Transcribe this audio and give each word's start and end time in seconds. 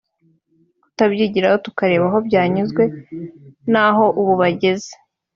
tukabyigiraho 0.87 1.57
tukareba 1.65 2.05
aho 2.09 2.17
byanyuze 2.27 2.83
naho 3.73 4.05
ubu 4.19 4.33
bageze 4.41 4.91